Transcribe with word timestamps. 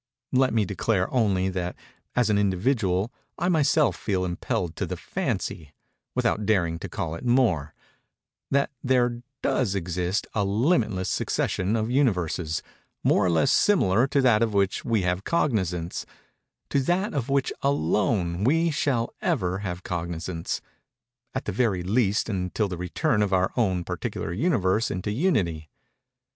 Let 0.31 0.51
me 0.51 0.65
declare, 0.65 1.13
only, 1.13 1.47
that, 1.49 1.75
as 2.15 2.31
an 2.31 2.39
individual, 2.39 3.11
I 3.37 3.49
myself 3.49 3.95
feel 3.95 4.25
impelled 4.25 4.75
to 4.77 4.87
the 4.87 4.97
fancy—without 4.97 6.43
daring 6.47 6.79
to 6.79 6.89
call 6.89 7.13
it 7.13 7.23
more—that 7.23 8.71
there 8.83 9.21
does 9.43 9.75
exist 9.75 10.25
a 10.33 10.43
limitless 10.43 11.07
succession 11.07 11.75
of 11.75 11.91
Universes, 11.91 12.63
more 13.03 13.23
or 13.23 13.29
less 13.29 13.51
similar 13.51 14.07
to 14.07 14.21
that 14.21 14.41
of 14.41 14.55
which 14.55 14.83
we 14.83 15.03
have 15.03 15.23
cognizance—to 15.23 16.79
that 16.79 17.13
of 17.13 17.29
which 17.29 17.53
alone 17.61 18.43
we 18.43 18.71
shall 18.71 19.13
ever 19.21 19.59
have 19.59 19.83
cognizance—at 19.83 21.45
the 21.45 21.51
very 21.51 21.83
least 21.83 22.27
until 22.27 22.67
the 22.67 22.75
return 22.75 23.21
of 23.21 23.33
our 23.33 23.51
own 23.55 23.83
particular 23.83 24.33
Universe 24.33 24.89
into 24.89 25.11
Unity. 25.11 25.69